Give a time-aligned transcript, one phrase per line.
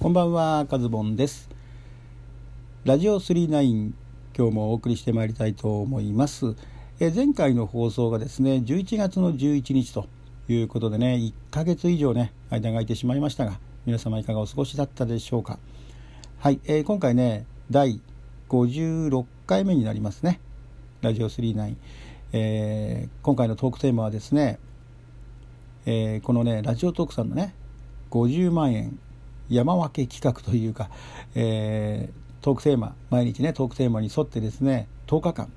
[0.00, 1.50] こんばんは、カズボンです。
[2.86, 3.92] ラジオ39
[4.34, 6.54] 今日もお送りしてまいりたいと思います。
[7.00, 10.06] え前回の放送がですね、11月の11日と
[10.48, 15.58] いうことでね、1ヶ月以上ね、間が空いてしまいましたが、皆様いかがお過ごしだったでしょうか。
[16.38, 18.00] はい、えー、今回ね、第
[18.48, 20.40] 56回目になりますね。
[21.02, 21.76] ラジオ39。
[22.32, 24.60] えー、今回のトークテーマはですね、
[25.84, 27.54] えー、このね、ラジオトークさんのね、
[28.10, 28.98] 50万円
[29.50, 30.90] 山分け企画というか、
[31.34, 35.52] えー、トークテーマ毎日ねトークテーマに沿ってですね10日間、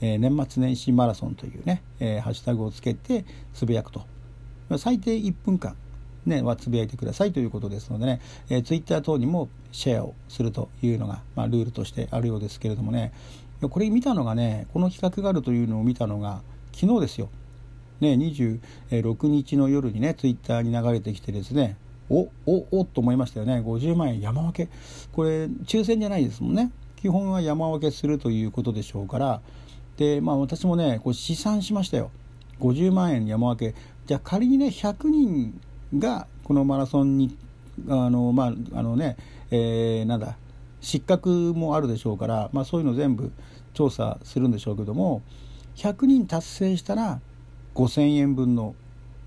[0.00, 3.24] えー、年末年始マラソンというね、えー、ハッシュタグをつけて
[3.54, 4.04] つぶやくと。
[4.78, 5.74] 最低1分間
[6.26, 8.20] ね、はつぶやいてくださいということですのでね、
[8.50, 13.12] えー、ツイッター等にもシェアをするというのが、まあ、ルールとしてあるようですけれどもね。
[13.68, 16.40] これ見たのがねこの企画があるというのを見たのが
[16.72, 17.28] 昨日ですよ、
[18.00, 21.76] ね、26日の夜にねツイッターに流れてきてですね
[22.10, 23.60] おおおと思いましたよね。
[23.60, 24.68] 50万円山分け。
[25.12, 26.70] これ抽選じゃないですもんね。
[26.96, 29.40] 基本は山分けするということでしょうから。
[29.96, 32.10] でまあ私もねこう試算しましたよ。
[32.58, 33.78] 50万円山分け。
[34.06, 35.60] じゃあ仮にね100人
[35.98, 37.36] がこのマラソンに
[37.88, 39.16] あのまああのね、
[39.50, 40.36] えー、なんだ
[40.80, 43.30] 失格もあるでしょうから、まあ、そういうの全部
[43.74, 45.22] 調査するんでしょうけども
[45.76, 47.20] 100人達成したら
[47.74, 48.74] 5000円分の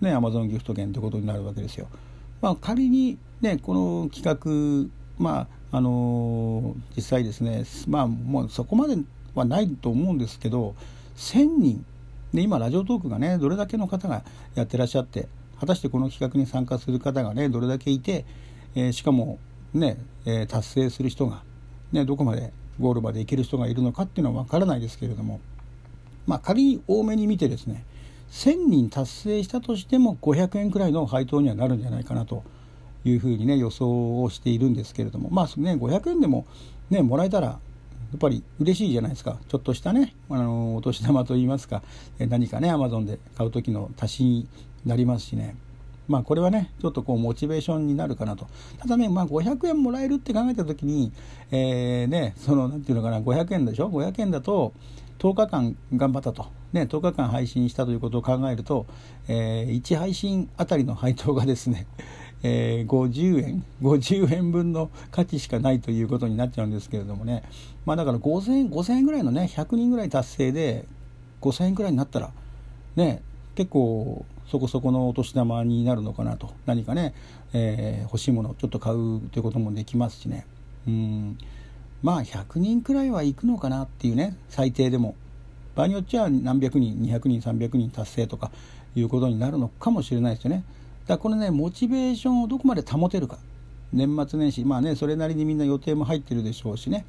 [0.02, 1.88] ねアマゾンギフト券ということになるわけですよ。
[2.44, 8.98] まあ、仮に、ね、この企画、まああのー、実際ですね、まあ、もうそこまで
[9.34, 10.76] はないと思うんですけど
[11.16, 11.86] 1000人
[12.34, 18.26] で今ラジオトークがねどれだけの方がやってらっしゃって果たしてこの企画に参加する方がねどれだけいて、
[18.76, 19.40] えー、しかも
[19.74, 21.44] ね、えー、達成する人が、
[21.94, 25.40] ね、どこまでゴールまで行ける人がいるのかっていうのは分からないですけれども、
[26.28, 27.86] まあ、仮に多めに見てですね
[28.34, 32.44] 1000人達成したとしても500円くらいの配当にはなるんじゃないかなと
[33.06, 35.30] いうふうにね予想をしているんですけれども。
[35.30, 36.46] まあね500円でも
[36.90, 37.60] ねもらえたらや
[38.16, 39.38] っぱり嬉しいじゃないですか。
[39.48, 41.84] ちょっとしたねあのお年玉といいますか
[42.18, 44.48] 何かねアマゾンで買う時の足しに
[44.86, 45.56] なりますしね。
[46.08, 48.48] まあこれはねちょっとこうモチベーションになるかなと。
[48.80, 51.12] ただねまあ500円もらえるって考えた時に
[51.52, 54.74] えー、ねその何て言うのかな500円でしょ？500円だと
[55.24, 58.86] 10日間頑張ったと、ね、10日間配信したということを考えると、
[59.30, 61.88] えー、1配信あたりの配当がですね、
[62.44, 67.44] えー、50円50円分の価値しかないということになっちゃうんですけれどもね。
[67.86, 70.86] まあだから5000円5000円ぐらいのね100人ぐらい達成で
[71.40, 72.32] 5000円ぐらいになったら
[72.98, 73.22] ね
[73.56, 76.52] 結構そこそこのお年玉になるのかなと。
[76.66, 77.14] 何かね、
[77.54, 80.46] えー、欲しいものをちょっと買うということもできますしね。
[80.86, 81.38] うん。
[82.04, 85.16] まあ100人くらいは行くのかなっていうね最低でも。
[85.76, 88.52] 場合によっちゃ何百人200人300人達成とか
[88.96, 90.64] いうことになるのかもしれないですよね。
[91.08, 93.40] だからこれねモチベーションをどこまで保てるか。
[93.92, 97.06] 年末年始まあねそれなりにみんな予定も入ってるでしょうしね。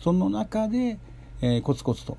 [0.00, 0.98] その中で、
[1.42, 2.16] えー、コツコツと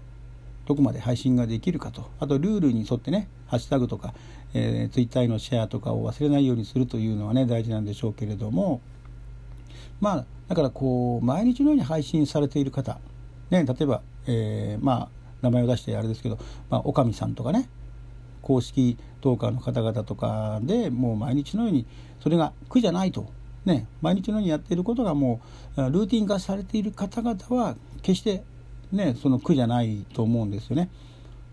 [0.67, 2.09] どこまで配信ができるかと。
[2.19, 4.13] あとルールに沿ってねハッシュタグとか、
[4.53, 8.81] えー、ツイッターのシェアとかを忘れないようにするというのはね大事なんでしょうけれども。
[10.01, 12.99] まあだからこう毎日のように配信されている方、
[13.51, 15.09] ね、例えば、えー、まあ
[15.41, 16.37] 名前を出してあれですけど、
[16.69, 17.69] まあ、おかみさんとかね
[18.41, 21.85] 公式トーカーの方々とかでもう毎日のように
[22.21, 23.31] それが苦じゃないと、
[23.65, 25.41] ね、毎日のようにやっていることがも
[25.77, 28.43] うルーティン化されている方々は決して、
[28.91, 30.89] ね、その苦じゃないと思うんですよね。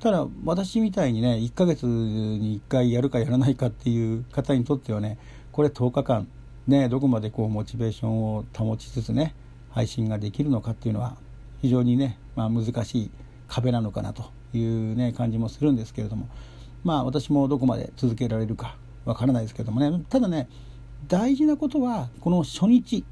[0.00, 5.19] ただ私みたいにね1ヶ月に1回やるかやらないかっていう方にとってはね
[5.50, 6.28] これ10日間
[6.68, 9.34] ね、どこまでこうモチベーションを保ちつつね
[9.70, 11.16] 配信ができるのかっていうのは
[11.62, 13.10] 非常にね、まあ、難しい
[13.48, 16.28] 壁なのかなというね感じもするんですけれども
[16.84, 20.04] まあ私もどこまで続けられるかわからないですけどもね。
[20.10, 20.46] ただね
[21.06, 23.02] 大事なことはこの初日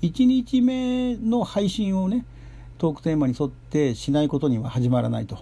[0.00, 2.24] 1日目の配信をね
[2.78, 5.38] トークテーマに沿ってしないことには始まらないと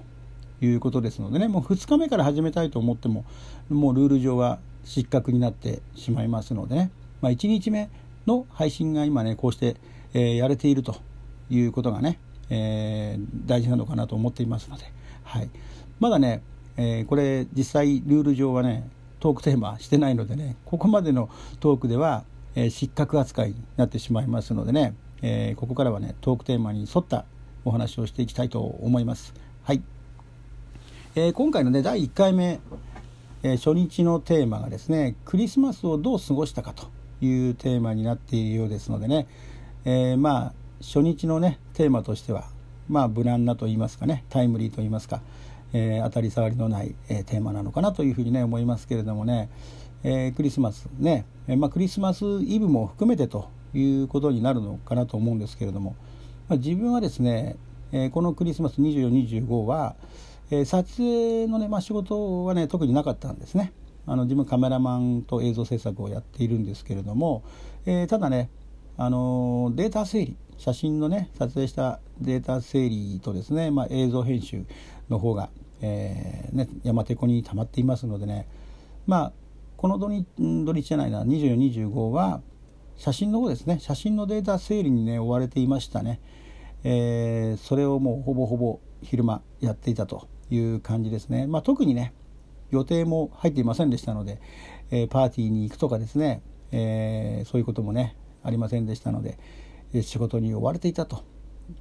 [0.60, 3.24] いうことですのでねもう2日目から始めたいと思っても
[3.68, 6.90] もうルール上は失格になってしまいますのでね。
[7.22, 7.88] まあ、1日目
[8.26, 9.76] の配信が今ねこうして、
[10.12, 10.96] えー、やれていると
[11.48, 12.18] いうことがね、
[12.50, 14.84] えー、大事なのかなと思っていますので、
[15.22, 15.48] はい、
[16.00, 16.42] まだね、
[16.76, 18.90] えー、これ実際ルール上はね
[19.20, 21.30] トークテーマしてないのでねここまでの
[21.60, 22.24] トークでは、
[22.56, 27.24] えー、失格扱いになってしまいますのでね、え、ここからはねトークテーマに沿った
[27.64, 29.32] お話をしていきたいと思います。
[29.62, 29.82] はい
[31.14, 32.58] え、今回のね第1回目、
[33.44, 36.90] え、初日のテーマがですねクリスマスをどう過ごしたかと
[37.26, 39.26] いうテーマになっているようですのでね、
[39.84, 42.44] えー、まあ初日のねテーマとしては
[42.88, 45.22] まあ無難なと言いますかねタイムリーと言いますか、
[45.72, 49.48] えー、当たり障りのない、えー、テーマなのかなというふうにね思いますけれどもね、
[50.02, 55.96] えー、クリスマスね、えまあ、クリスマスイブも含めてということになるのかなと思うんですけれども、
[56.48, 57.56] まあ、自分はですね、
[57.92, 59.96] え、このクリスマス2425は、
[60.50, 63.72] え、撮影のね、まあ、仕事はね特になかったんですね。
[64.06, 67.44] あの自分カメラマンと映像制作をやっているんですけれども、
[67.86, 68.50] えー、ただね
[68.96, 74.64] あのデータ整理写真のね撮影したデータ整理とですね、まあ、映像編集
[75.08, 75.50] の方が、
[75.80, 78.46] えーね、山手湖に溜まっていますのでね
[79.06, 79.32] まあ
[79.76, 82.40] この土日土日じゃないな2425は
[82.96, 86.20] 写真の方ですね写真のデータ整理にね追われていましたね、
[86.84, 92.12] えー、それをもうほぼほぼ昼間やっていたという感じですね、まあ、特にね
[92.72, 94.40] 予定も入っていませんでしたので、
[94.90, 96.42] えー、パーティーに行くとかですね、
[96.72, 99.38] えー、そういうこともねありませんでしたので、
[99.94, 101.22] え仕事に追われていたと。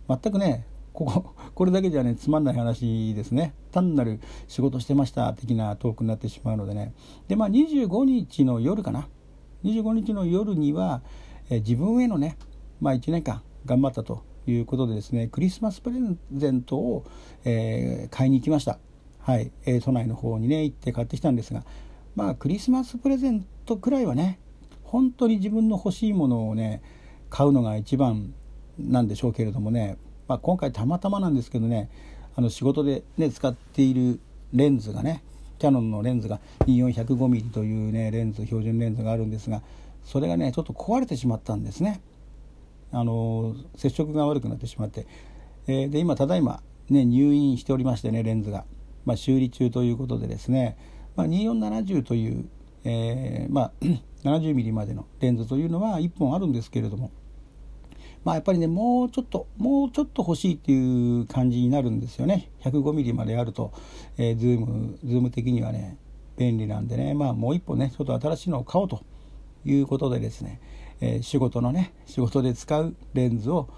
[0.07, 3.55] 全くねこここれだけじゃねつまんない話ですね。
[3.71, 6.93] 単なる仕事してました的なトークになってしまうのでね。
[7.27, 9.07] でまあ25日の夜かな。
[9.63, 11.01] 25日の夜には、
[11.49, 12.37] え自分へのね、
[12.79, 15.97] まあ、1年間頑張ったということでですねクリスマスプレ
[16.33, 17.05] ゼントを、
[17.45, 18.79] えー、買いに行きました。
[19.23, 21.63] はい、えー、都内の方にね行って買ってきたんですが
[22.15, 24.39] まあクリスマスプレゼントくらいはね
[24.83, 26.81] 本当に自分の欲しいものをね
[27.29, 28.33] 買うのが一番
[28.77, 29.97] なんでしょうけれどもね、
[30.27, 31.89] まあ、今回たまたまなんですけどね
[32.35, 34.19] あの仕事で、ね、使っている
[34.53, 35.23] レンズがね
[35.59, 39.61] キヤノンのレンズが 2400mm というねレンズ標準レンズがあるんですが
[40.03, 42.01] それがねちょっと壊れてしまったんですね。
[42.91, 45.05] あの接触が悪くなってしまって、
[45.67, 48.65] えー、で今ただいまね入院しておりましてねレンズが。
[49.05, 50.77] まあ、修理中ということでですね、
[51.15, 52.45] まあ、2470という、
[52.83, 53.71] えー、まあ、
[54.23, 57.11] 70ミリまでのレンズというのは1本あるんですけれども、
[58.23, 62.51] まあ、やっぱりねもうちょっともうちょっと欲しいっていう感じになるんですよね。
[62.61, 63.73] 105ミリまであると、
[64.17, 65.97] えー、ズームズーム的にはね
[66.37, 69.01] 便利なんでねまあもう1本ねちょっと新しいのを買おうと
[69.65, 70.61] いうことでですね、
[71.01, 73.69] えー、仕事のね仕事で使うレンズを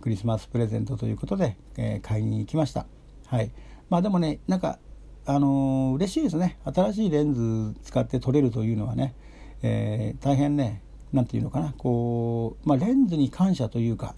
[0.00, 2.86] クリスマスプレゼントということで、えー、買いに行きました。
[3.26, 3.50] はい。
[3.90, 4.78] まあでもねなんか
[5.26, 6.58] あのー、嬉しいですね。
[6.64, 9.14] 新しいレンズ使って撮れるというのはね、
[9.62, 10.82] えー、大変ね
[11.12, 11.74] 何て言うのかな。
[11.76, 14.14] こう、まあ、レンズに感謝というか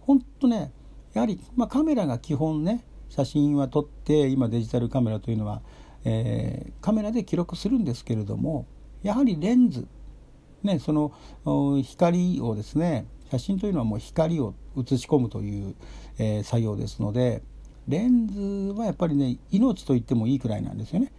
[0.00, 0.72] 本当ね
[1.12, 5.62] やはり、まあ、カメラが基本ね写真は撮って今デジタルカメラというのは、
[6.04, 8.66] えー、カメラで記録するんですけれども
[9.02, 9.86] やはりレンズ、
[10.62, 11.12] ね、その
[11.82, 15.74] 光をですね写真というのはもう光を写し込むという、
[16.18, 17.42] えー、作業ですので
[17.88, 21.10] レンズはやっぱりね命と言ってもいいくらいなんですよね。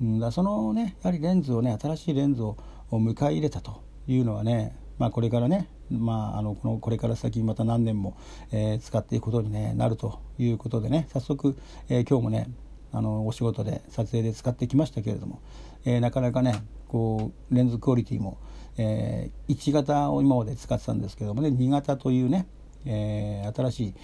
[0.00, 2.56] うん、だそのねやはりレンズをね新しいレンズを
[2.90, 8.16] 迎え入れたというのはね、まあ、これからね、まあ、あのこのこれから先また何年も、
[8.52, 11.56] えー、使っていくことに、ね、なるということでね早速、
[11.88, 12.48] えー、今日もね
[12.92, 15.42] あのお仕事で撮影で使ってきましたけれども、
[15.84, 18.38] えー、なかなかねこうレンズクオリティも、
[18.78, 22.46] え、1型を今まで使ってたんですけどもね2型というね、
[22.84, 23.94] え、新しい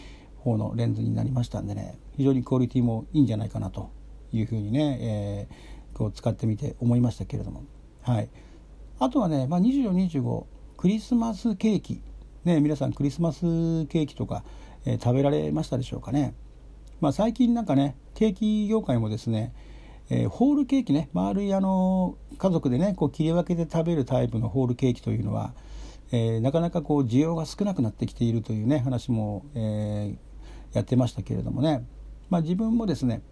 [0.41, 3.91] 方のレンズになりましたんでね非常にクオリティもいいんじゃないかなと
[4.33, 7.65] いうふうにね、えー、こう使ってみて思いましたけれども。
[8.03, 8.29] はい。
[8.99, 10.45] あとはね、まあ、2425
[10.77, 12.03] クリスマスケーキ。
[12.45, 13.41] ね皆さんクリスマス
[13.87, 14.45] ケーキとか、
[14.87, 16.35] えー、食べられましたでしょうかね、
[17.01, 19.53] まあ、最近なんかねケーキ業界もですね
[20.13, 25.55] えー、ホールケーキね丸いあの家族でねこう切り分けて食べるタイプのホールケーキというのは、
[26.11, 30.30] えー、なかなかこう需要が少なくなってきているというね話も、えー、
[30.73, 31.87] やってましたけれどもね、
[32.29, 33.23] まあ、自分もですね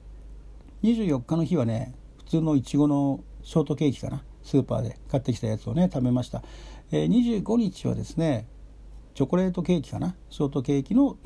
[0.82, 4.22] 24日の日はね普通のいちごのショートケーキかな。
[4.42, 6.42] スーパーで買ってきたやつをね食べました、
[6.90, 8.46] えー、25日はですね
[9.14, 10.16] チョコレートケーキかな。
[10.30, 11.18] ショートケーキの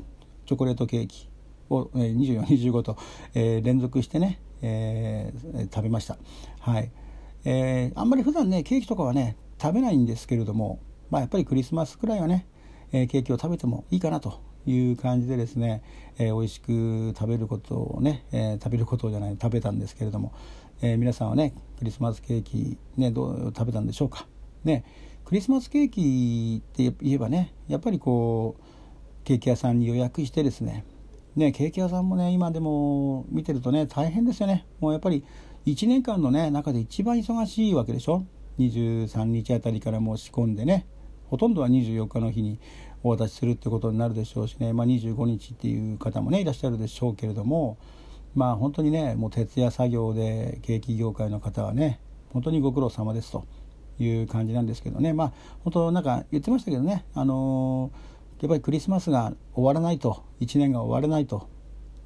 [0.45, 1.29] チョコレートケーキ
[1.69, 2.97] を、えー、2425と、
[3.33, 6.17] えー、連続してね、えー、食べました。
[6.59, 6.91] はい、
[7.45, 10.79] えー、あんまり普段ねケーキとかはね食べないんですけれども
[11.09, 12.47] まあやっぱりクリスマスくらいはね、
[12.93, 15.83] えー、ケーキを食べてもいいかなという感じでですね、
[16.17, 20.31] えー、美味しく食べることをね、えー、食べることじゃない食べたんですけれども、
[20.81, 24.27] えー、皆さんはねクリスマスケーキ、ね、どう食べたんでしょうか？
[24.63, 24.85] ね、
[25.25, 28.63] クリスマスケーキって言えばねやっぱりこう
[29.25, 30.85] ケーキ屋さんに予約してですね
[31.35, 35.25] ねケーキ屋さんもね今でも見てるとね大変ですよねもうやっぱり
[35.65, 38.25] 1年間のね中で一番忙しいわけでしょ
[38.59, 40.85] ？23日あたりからもう仕込んでね
[41.27, 42.59] ほとんどは24日の日に
[43.03, 47.77] お渡しするってことになるでしょうしね、まあ、25日っていう方もねいらっしゃるでしょうけれども
[48.35, 51.99] まあ本当にねもう徹夜作業で景気業界の方はね
[52.31, 53.45] 本当にご苦労様ですと
[53.99, 55.13] いう感じなんですけどね。
[55.13, 61.47] まあ本当なんか言ってましたけどねあのー、やっぱりクリスマスが終わらないと1年が終わらないと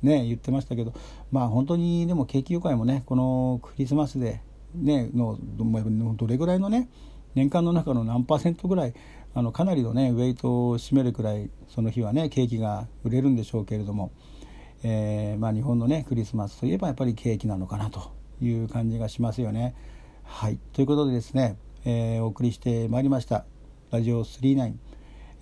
[0.01, 0.93] ね言ってましたけど
[1.31, 4.41] まあ本当にでも景気業界もねこのクリスマスで
[4.75, 5.37] ねの
[6.15, 6.89] どれぐらいのね
[7.37, 8.95] 年間の中の何パーセントぐらい
[9.35, 14.11] あのかなりのねウェイトを占めるくらいその日はねケーキが売れるんでしょうけれども、
[14.83, 19.75] えー、まあ、日本のねクリスマスといえばやっぱりケーキなのかなという感じがしますよね。
[20.23, 23.45] はいということでですね、えー、お送りしてまいりました
[23.91, 24.73] 「ラジオ39」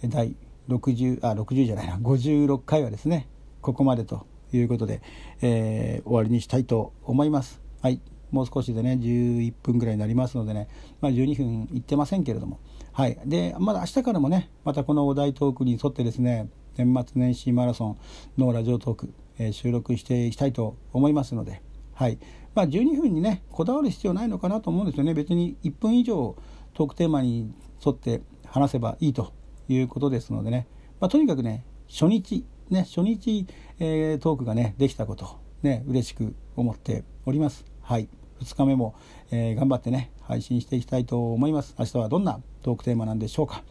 [0.10, 0.36] 第
[0.68, 3.30] 60あ60じゃないな56回はですね
[3.62, 5.02] ここまでということで、
[5.42, 7.62] えー、終わりにしたいと思います。
[7.82, 10.68] はいもう少しでね11分ぐらいになりますのでね、
[11.02, 12.60] まあ、12分いってませんけれども、
[12.92, 17.98] はい、でまだ明日からもねまたこのお題トークに沿ってですね年末年始マラソン
[18.38, 21.62] のラジオトーク、えー、収録していきたいと思いますので、
[21.94, 22.20] はい。
[22.54, 25.14] まあ、12分にねこだわる必要ないのかなと思うんですよね。
[25.14, 26.36] 別に1分以上
[26.74, 27.54] トークテーマに
[27.86, 29.34] 沿って話せばいいと
[29.68, 30.68] いうことですのでね、
[31.00, 33.48] まあ、とにかくね初日ね初日、
[33.80, 37.75] えー、トークがねできたことね嬉しく思っております。
[37.86, 38.10] はい。
[38.42, 38.96] 2日目も、
[39.30, 41.76] えー、頑張ってね配信していきたいと思います。
[41.78, 43.64] 明日はどんなトークテーマなんでしょうか。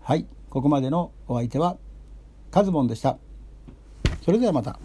[0.00, 0.26] はい。
[0.50, 1.76] ここまでのお相手は
[2.50, 3.16] カズボンでした。
[4.22, 4.80] それではまた。